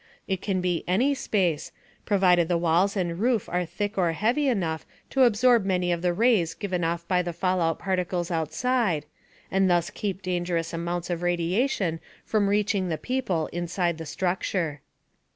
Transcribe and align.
It 0.27 0.41
can 0.41 0.61
be 0.61 0.83
any 0.87 1.13
space, 1.13 1.71
provided 2.05 2.47
the 2.47 2.57
walls 2.57 2.97
and 2.97 3.19
roof 3.19 3.47
are 3.47 3.65
thick 3.65 3.99
or 3.99 4.13
heavy 4.13 4.47
enough 4.47 4.83
to 5.11 5.25
absorb 5.25 5.63
many 5.63 5.91
of 5.91 6.01
the 6.01 6.11
rays 6.11 6.55
given 6.55 6.83
off 6.83 7.07
by 7.07 7.21
the 7.21 7.33
fallout 7.33 7.77
particles 7.77 8.31
outside, 8.31 9.05
and 9.51 9.69
thus 9.69 9.91
keep 9.91 10.23
dangerous 10.23 10.73
amounts 10.73 11.11
of 11.11 11.21
radiation 11.21 11.99
from 12.25 12.49
reaching 12.49 12.89
the 12.89 12.97
people 12.97 13.45
inside 13.53 13.99
the 13.99 14.07
structure. 14.07 14.81